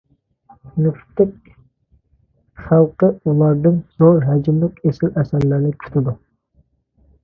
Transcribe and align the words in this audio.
نېفىتلىك 0.85 1.51
خەلقى 2.63 3.11
ئۇلاردىن 3.21 3.79
زور 4.01 4.21
ھەجىملىك 4.33 4.85
ئېسىل 4.89 5.17
ئەسەرلەرنى 5.23 5.75
كۈتىدۇ. 5.87 6.21